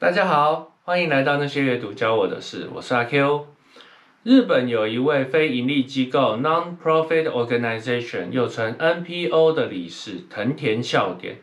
[0.00, 3.46] 大家好，欢迎来到那些阅读教我的事，我是阿 Q。
[4.22, 11.38] 日本有一位非营利机构 （Non-Profit Organization） 又称 NPO 的理事藤田孝典，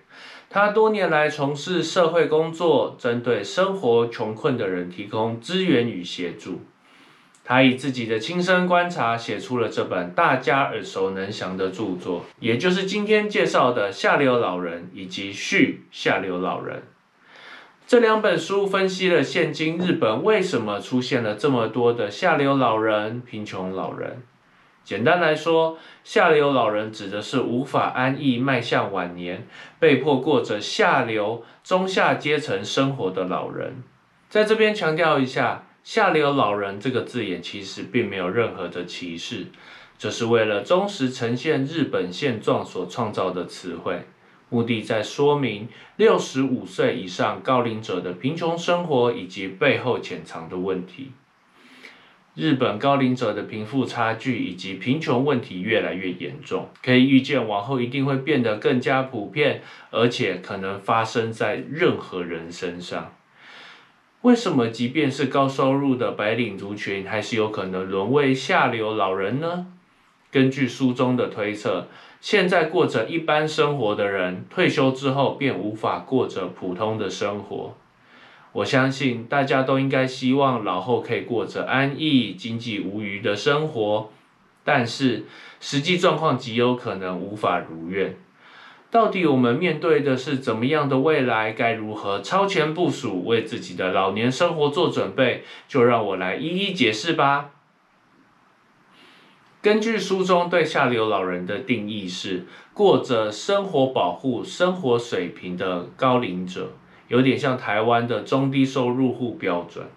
[0.50, 6.62] 他多年来从事社会工作，针对生活穷困的人提供资源与协助。
[7.44, 16.78] 他以自己的亲身观察写出了这本大家耳熟能详的著作，也就是今天介绍的《下流老人》以及《续下流老人》
[17.88, 24.24] 这两本书，分析了现今日本为什么出现了这么多的下流老人、贫穷老人。
[24.84, 29.48] 简单来说，下流老人指的是无法安逸迈向晚年，
[29.80, 33.84] 被迫过着下流中下阶层生活的老人。
[34.30, 35.64] 在这边强调一下。
[35.84, 39.46] 下流老人这个字眼其实并没有任何的歧视，
[40.00, 44.02] 这是为了忠实呈现日本现状所创造的词汇，
[44.50, 45.68] 目的在说明
[45.98, 51.12] 六十五岁以上高龄者的贫穷生活以及背后潜藏的问题。
[52.36, 63.14] 日本高龄者的贫富差距以及贫穷问题越来越严重，可以预见往后一定会变得更加普遍，而且可能发生在任何人身上。
[64.22, 69.68] 为什么即便是高收入的白领族群，还是有可能沦为下流老人呢？
[70.36, 71.88] 根据书中的推测，
[72.20, 77.74] 现在过着一般生活的人，退休之后便无法过着普通的生活。
[78.52, 84.10] 我相信大家都应该希望老后可以过着安逸、经济无虞的生活，
[84.66, 85.24] 但是
[85.62, 88.18] 实际状况极有可能无法如愿。
[88.92, 91.54] 到底我们面对的是怎么样的未来？
[91.54, 95.46] 该如何超前部署，为自己的老年生活做准备？
[95.70, 97.52] 就让我来一一解释吧。
[99.66, 106.74] 根据书中对下流老人的定义是过着生活保护生活水平的高龄者，
[107.08, 109.88] 有点像台湾的中低收入户标准。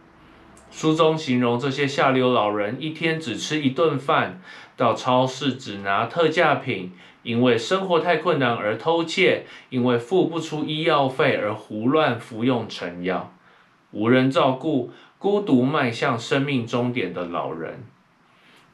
[0.70, 4.40] 书中形容这些下流老人一天只吃一顿饭，
[4.74, 6.94] 到超市只拿特价品。
[7.22, 13.34] 因为生活太困难而偷窃，因为付不出医药费而胡乱服用成药，
[13.90, 17.84] 无人照顾，孤独迈向生命终点的老人，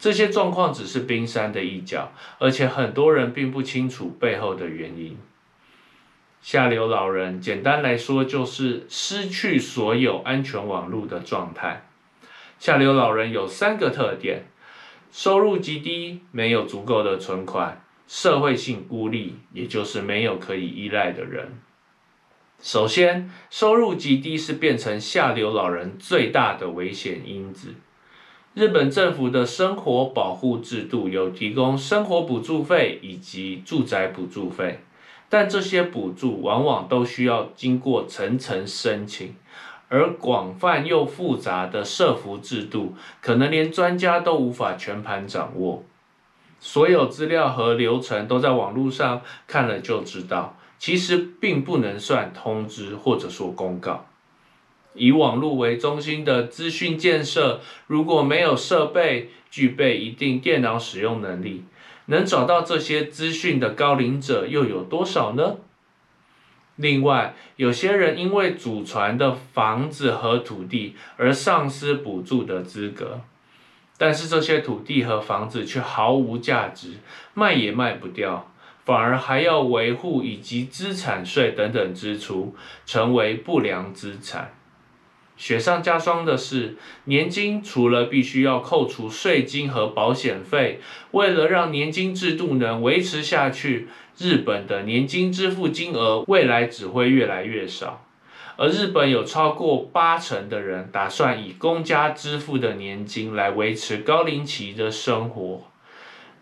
[0.05, 5.17] 这些状况只是冰山的一角，而且很多人并不清楚背后的原因。
[6.43, 11.87] 下流老人，简单来说就是失去所有安全网络的状态。
[12.59, 14.45] 下流老人有三个特点：
[15.11, 17.83] 收入极低，没有足够的存款。
[18.07, 21.49] 社会性孤立，也就是没有可以依赖的人。
[22.61, 27.73] 首先，收入极低是变成下流老人最大的危险因子。
[28.55, 34.79] 日本政府的生活保护制度有提供生活补助费以及住宅补助费，
[35.29, 39.35] 但这些补助往往都需要经过层层申请，
[39.89, 45.83] 而广泛又复杂的社福制度，可能连专家都无法全盘掌握。
[46.61, 54.07] 所有资料和流程都在网络上看了就知道，其实并不能算通知或者说公告。
[54.95, 61.65] 以网络为中心的资讯建设，如果没有设备具备一定电脑使用能力，
[62.07, 65.57] 能找到这些资讯的高龄者又有多少呢？
[66.77, 73.21] 另外，有些人因为祖传的房子和土地而丧失补助的资格。
[73.97, 76.95] 但是这些土地和房子却毫无价值，
[77.33, 78.51] 卖也卖不掉，
[78.85, 84.53] 反而还要维护以及资产税等等支出，成为不良资产。
[85.37, 90.81] 雪上加霜的是，年金除了必须要扣除税金和保险费，
[91.11, 98.07] 为了让年金制度能维持下去，日本的年金支付金额未来只会越来越少。
[98.57, 105.65] 而日本有超过八成的人打算以公家支付的年金来维持高龄期的生活。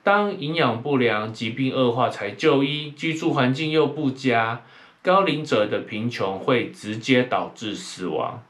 [0.02, 4.60] 当营养不良、疾病恶化才就医，居住环境又不佳，
[5.00, 8.42] 高龄者的贫穷会直接导致死亡。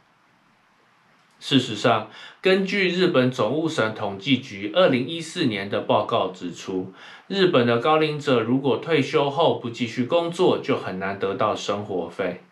[1.42, 2.08] 事实上，
[2.40, 6.92] 根据日本总务省统计局二零一四年的报告指出，
[7.26, 12.42] 日本的高龄者如果退休后不继续工作，就很难得到生活费。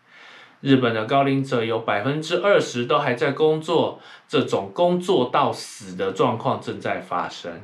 [0.61, 7.61] 日本的高龄者有百分之二十都还在工作，这种工作到死的状况正在发生。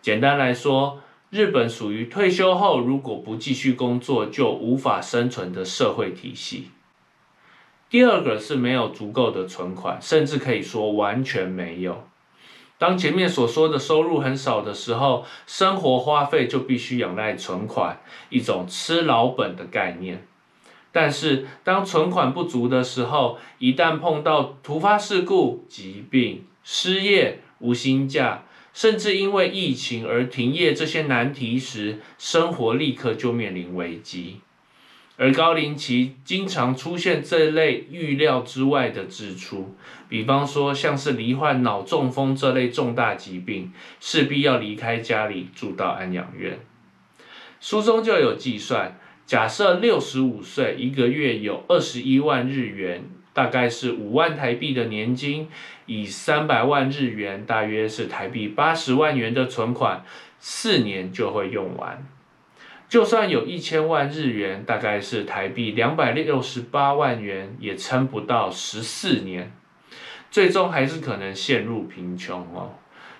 [0.00, 1.00] 简单来说，
[1.30, 6.70] 日本属于退休后如果不继续工作就无法生存的社会体系。
[7.90, 12.04] 第二个是没有足够的存款，甚至可以说完全没有。
[12.78, 20.24] 当前面所说的收入很少的时候，生活花费就必须仰赖存款，一种吃老本的概念。
[20.92, 34.40] 但是当存款不足的时候，一旦碰到突发事故、疾病、失业、无薪假，甚至因为疫情而停业这些难题时，生活立刻就面临危机。
[35.22, 39.76] 而高龄期经常出现这类预料之外的支出，
[40.08, 43.70] 比方说像是罹患脑中风这类重大疾病，
[44.00, 46.58] 势必要离开家里住到安养院。
[47.60, 55.48] 书中就有计算，假设六十五岁，一个月有二十一万日元，大概是五万台币的年金，
[55.84, 60.02] 以三百万日元，大约是台币八十万元的存款，
[60.38, 62.06] 四年就会用完。
[62.90, 69.52] 就算有一千万日元，大概是台币两百六十八万元，也撑不到十四年，
[70.28, 72.74] 最终还是可能陷入贫穷哦。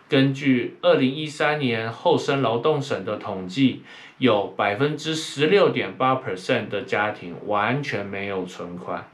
[0.08, 3.84] 根据二零一三年厚生劳动省的统计，
[4.18, 9.08] 有百分之十六点八 percent 的家庭完全没有存款，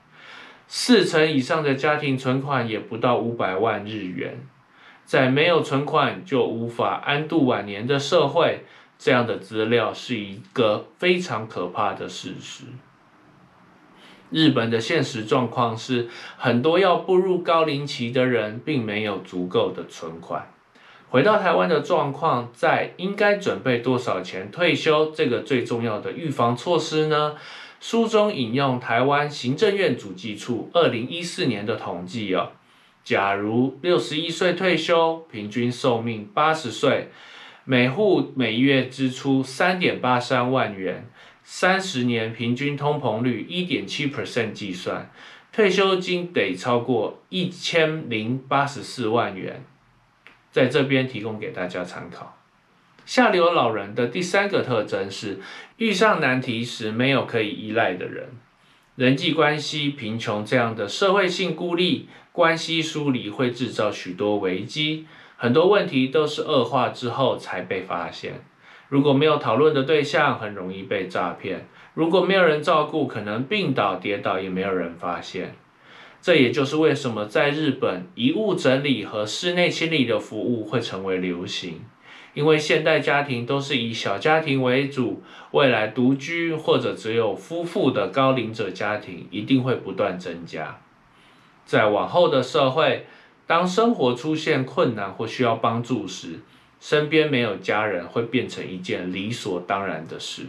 [0.66, 4.40] 四成以上的家庭存款也不到五百万日元，
[5.04, 8.64] 在没有存款就无法安度晚年的社会。
[8.98, 12.64] 这样的资料是一个非常可怕的事实。
[14.30, 20.50] 日本的现实状况是，很多要步入高龄期的人并没有足够的存款。
[21.08, 27.36] 回到台湾的状况，在应该准备多少钱退休这个最重要的预防措施呢？
[27.78, 32.50] 书中引用台湾行政院主计处二零一四年的统计哦，
[33.04, 37.10] 假如六十一岁退休，平均寿命八十岁。
[37.68, 41.10] 每户每月支出三点八三万元，
[41.42, 45.10] 三十年平均通膨率一点七 percent 计算，
[45.50, 49.64] 退休金得超过一千零八十四万元，
[50.52, 52.38] 在这边提供给大家参考。
[53.04, 55.40] 下流老人的第三个特征是，
[55.78, 58.28] 遇上难题时没有可以依赖的人，
[58.94, 65.06] 人际关系贫穷这样的社会性孤立，关系疏离会制造许多危机。
[65.38, 68.42] 很多问题都是恶化之后才被发现。
[68.88, 71.58] 如果没有讨论的对象，很容易被诈骗；
[71.92, 75.54] 如果没有人照顾，可能病倒跌倒也没有人发现。
[76.22, 81.84] 这也就是为什么在日本，遗物整理和室内清理的服务会成为流行。
[82.32, 90.78] 因为现代家庭都是以小家庭为主，未来独居或者只有夫妇的高龄者家庭一定会不断增加。
[91.66, 93.06] 在往后的社会。
[93.46, 96.40] 当生活出现困难或需要帮助时，
[96.80, 100.46] 身边没有家人会变成一件理所当然的事。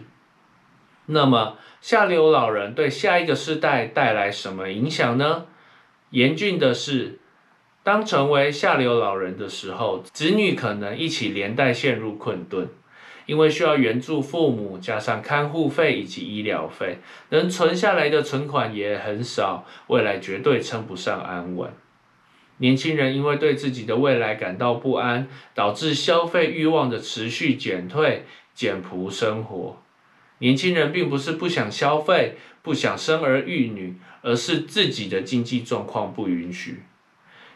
[1.06, 5.46] 那么，下流老人对下一个世代带来什么影响呢？
[6.10, 7.20] 严峻的是，
[7.84, 12.68] 当成为下流老人的时候，子女可能一起连带陷入困顿，
[13.26, 16.98] 因为需要援助父母，加上看护费以及医疗费，
[17.30, 21.72] 能存下来的存款也很少，未来绝对称不上安稳。
[22.58, 29.82] 年轻人因为对自己的未来感到不安，导致消费欲望的持续减退，简朴生活。
[30.40, 36.84] 年轻人并不是不想消费，不想生儿育女，而是自己的经济状况不允许。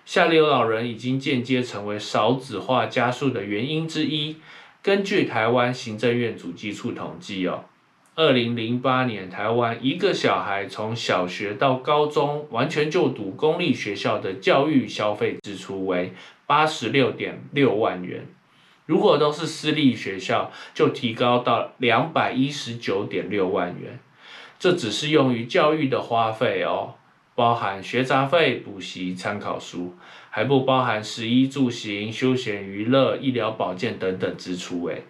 [0.05, 4.37] 下流老人已经间接成为少子化加速的原因之一。
[4.83, 7.65] 根据台湾行政院主计处统计哦。
[8.13, 16.13] 二零零八年，台湾一个小孩从小学到高中完全就读公立学校的教育消费支出为
[16.45, 18.25] 八十六点六万元，
[18.85, 23.97] 如果都是私立学校，就提高到两百一十九点六万元。
[24.59, 26.95] 这只是用于教育的花费哦，
[27.33, 29.95] 包含学杂费、补习、参考书，
[30.29, 35.05] 还不包含食衣住行、休闲娱乐、医疗保健等等支出诶。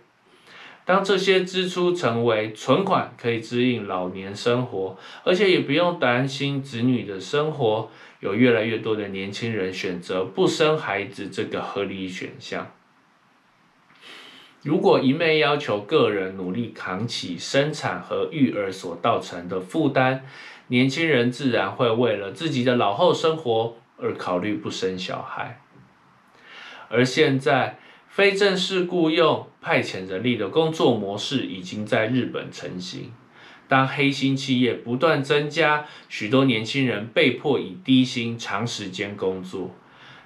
[0.84, 7.90] 当这些支出成为存款，可以指引老年生活，而且也不用担心子女的生活。
[8.20, 12.72] 有越来越多的年轻人选择不生孩子这个合理选项。
[14.62, 20.24] 如果一昧要求个人努力扛起生产和育儿所造成的负担，
[20.68, 25.62] 年轻人自然会为了自己的老后生活而考虑不生小孩。
[26.90, 27.78] 而现在。
[28.12, 33.10] 非正式雇佣、派遣人力的工作模式已经在日本成型。
[33.70, 39.72] 当黑心企业不断增加，许多年轻人被迫以低薪长时间工作。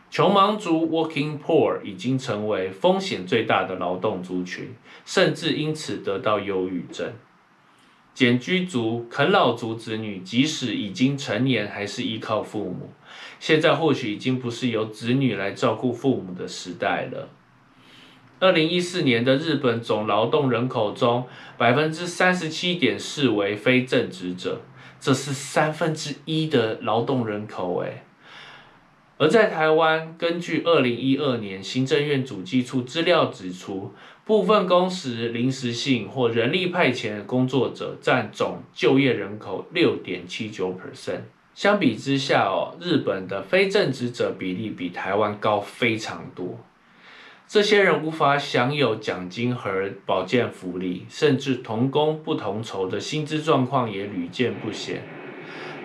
[0.10, 4.74] 穷忙族 （working poor） 已经成为风险最大的劳动族群，
[5.06, 7.14] 甚至因此得到忧郁症。
[8.16, 12.90] 简居族、啃老族子女，即使已经成年，还是依靠父母。
[13.40, 17.30] 现在或许已经不是由子女来照顾父母的时代了。
[18.40, 21.26] 二零一四年的日本总劳动人口中，
[21.58, 24.62] 百分之三十七点四为非正职者，
[25.00, 28.04] 这是三分之一的劳动人口诶。
[29.18, 33.94] 而在台湾，根据二零一二年行政院主计处资料指出，
[34.26, 41.22] 部分工时、临时性或人力派遣工作者占总就业人口六点七九 percent。
[41.54, 46.60] 相比之下哦，日本的非正职者比例比台湾高非常多。
[47.48, 55.04] 这些人无法享有奖金和保健福利，甚至同工不同酬的薪资状况也屡见不鲜。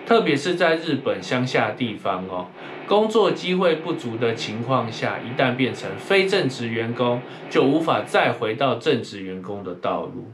[0.03, 2.47] 特别是在日本乡下地方哦，
[2.87, 10.31] 工作机会不足的情况下，一旦变成非正职员工，就无法再回到正职员工的道路。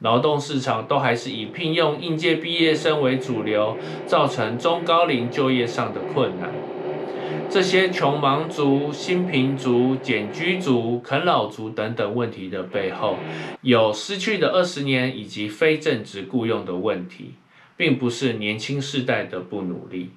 [0.00, 6.50] 劳动市场都还是以聘用应届毕业生为主流，造成中高龄就业上的困难。
[7.50, 13.16] 这些穷忙族、新贫族、简居族、啃老族等等问题的背后，
[13.62, 17.34] 有失去的二十年以及非正职雇佣的问题，
[17.76, 20.10] 并不是年轻世代的不努力。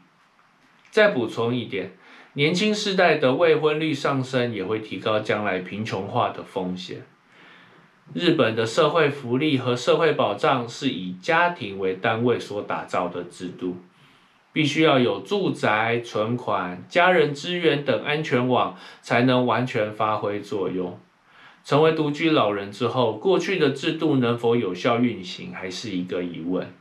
[0.89, 1.91] 再补充一点，
[2.34, 7.05] 年轻世代的未婚率上升，也会提高将来贫穷化的风险。
[8.13, 13.77] 日本的社会福利和社会保障是以家庭为单位所打造的制度，
[14.58, 21.00] 必须要有住宅、存款、家人支援等安全网，才能完全发挥作用。
[21.64, 26.74] 成为独居老人之后，过去的制度能否有效运行，还是一个疑问。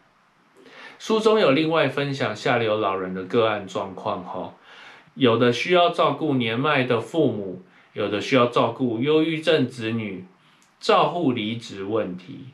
[0.99, 4.54] 书中有另外分享下流老人的个案状况，哈，
[5.12, 10.25] 有的需要照顾年迈的父母，有的需要照顾忧郁症子女。
[10.80, 12.47] 照护离职问题，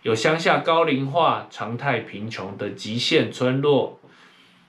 [0.00, 3.98] 有乡下高龄化、常态贫穷的极限村落，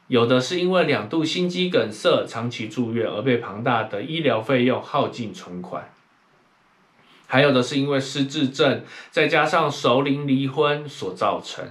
[0.07, 5.91] 有的是因为两度心肌梗塞长期住院而被庞大的医疗费用耗尽存款，
[7.27, 11.65] 还有的是因为失智症再加上熟龄离婚所造成。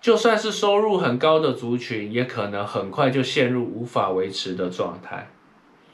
[0.00, 5.30] 就算是收入很高的族群，也可能很快就陷入无法维持的状态。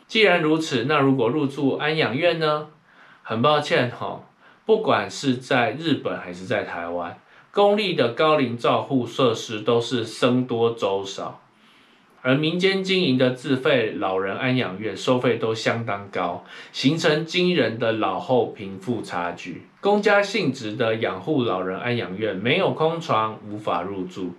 [0.07, 2.69] 既然如此，那如果入住安养院呢？
[3.23, 4.23] 很抱歉哈。
[4.65, 7.19] 不管是在日本还是在台湾，
[7.53, 11.43] 公立的高龄照护设施都是僧多粥少，
[12.21, 19.63] 而民间经营的自费老人安养院收费都相当高，形成惊人的老后贫富差距。
[19.81, 24.35] 公家性质的养护老人安养院没有空床，无法入住，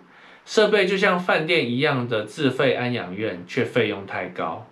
[0.46, 4.66] 设备就像饭店一样的自费安养院却费用太高。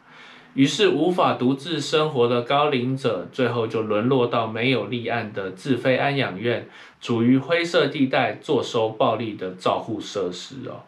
[0.54, 6.68] 于是无法独自生活的高龄者，最后就沦落到没有立案的自费安养院，
[7.00, 10.82] 处于灰色地带，坐收暴力的照护设施哦。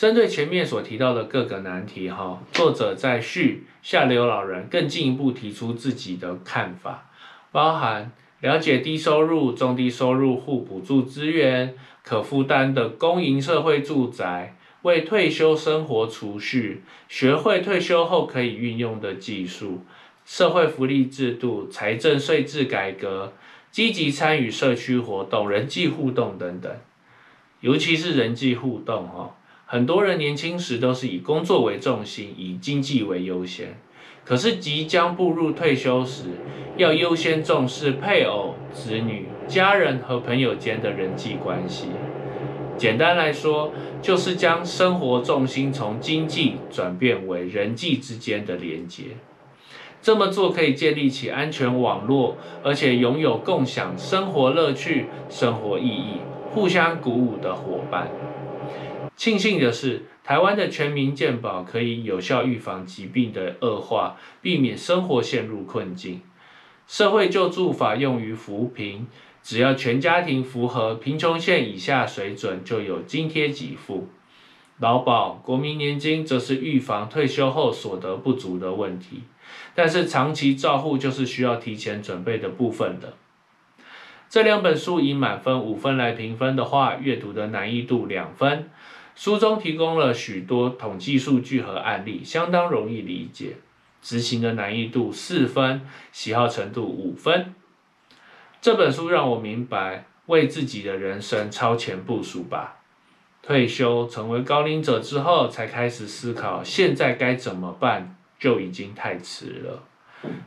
[0.00, 7.10] 针对前面所提到的各个难题，哈，作者在序下流老人更进一步提出自己的看法，
[7.52, 14.56] 包含了解低收入、中低收入户补助资源，可负担的公营社会住宅。
[14.80, 19.84] 为退休生活储蓄，学会退休后可以运用的技术，
[20.24, 23.34] 社会福利制度、财政税制改革，
[23.70, 26.74] 积极参与社区活动、人际互动等等。
[27.60, 29.36] 尤其是人际互动，哈，
[29.72, 33.78] 很多人年轻时都是以工作为重心，以经济为优先。
[34.24, 36.24] 可是即将步入退休时，
[36.76, 41.86] 要优先重视配偶、子女、家人和朋友间的人际关系。
[42.76, 43.70] 简单来说，
[44.02, 49.04] 就是将生活重心从经济转变为人际之间的连接。
[50.02, 56.16] 这么做可以建立起安全网络，而且拥有共享生活乐趣、生活意义、
[56.50, 58.08] 互相鼓舞的伙伴。
[59.20, 66.22] 庆幸的是，台湾的全民健保可以有效预防疾病的恶化，避免生活陷入困境。
[66.86, 69.06] 社会救助法用于扶贫。
[69.42, 74.08] 只要全家庭符合贫穷线以下水准，就有津贴给付。
[74.78, 79.24] 劳保、国民年金则是预防退休后所得不足的问题。
[79.74, 83.12] 但是长期照护就是需要提前准备的部分的。
[84.30, 88.70] 这两本书以满分五分来评分的话，阅读的难易度两分。
[89.20, 93.56] 书中提供了许多统计数据和案例，相当容易理解。
[94.00, 97.54] 执行的难易度四分，喜好程度五分。
[98.62, 102.78] 这本书让我明白，为自己的人生超前部署吧。
[103.42, 109.82] 退休成为高龄者之后，才开始思考现在该怎么办，就已经太迟了。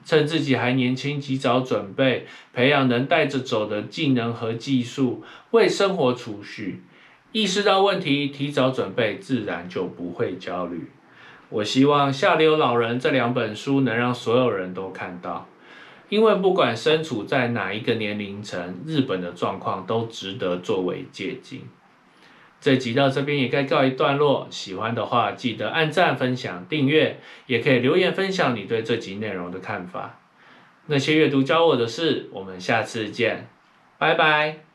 [0.04, 6.82] 趁自己还年轻，及早准备，培养能带着走的技能和技术，为生活储蓄。
[7.34, 10.90] 意识到问题，提早准备，自然就不会焦虑。
[11.50, 15.48] 我希望《下流老人》这两本书能让所有人都看到。
[16.10, 21.62] 因为不管身处在哪一个年龄层，日本的状况都值得作为借鉴。
[22.62, 30.20] 这集到这边也该告一段落，喜欢的话记得按赞、分享、订阅，也可以留言分享你对这集内容的看法。
[30.86, 33.48] 那些阅读教我的事，我们下次见，
[33.98, 34.73] 拜拜。